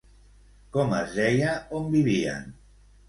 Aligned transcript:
Com 0.77 0.95
es 1.01 1.13
deia 1.19 1.53
on 1.81 1.87
vivien? 1.97 2.53